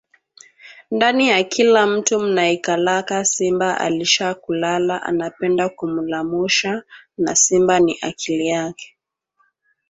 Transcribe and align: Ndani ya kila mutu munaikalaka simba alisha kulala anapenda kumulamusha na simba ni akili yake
Ndani 0.91 1.29
ya 1.29 1.43
kila 1.43 1.87
mutu 1.87 2.19
munaikalaka 2.19 3.25
simba 3.25 3.77
alisha 3.79 4.33
kulala 4.33 5.03
anapenda 5.03 5.69
kumulamusha 5.69 6.83
na 7.17 7.35
simba 7.35 7.79
ni 7.79 7.97
akili 8.01 8.47
yake 8.47 8.97